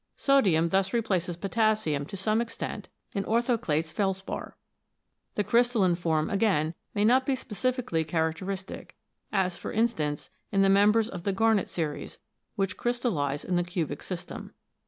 [0.15, 4.57] Sodium thus replaces potassium to some extent in orthoclase felspar.
[5.35, 8.93] The crystalline form, again, may not be specifically charac teristic,
[9.31, 12.17] as, for instance, in the members of the garnet series,
[12.55, 14.55] which crystallise in the cubic system.